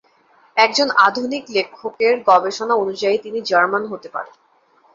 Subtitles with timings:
[0.57, 4.35] একজন আধুনিক লেখকের গবেষণা অনুযায়ী তিনি জার্মান হতে পারেন।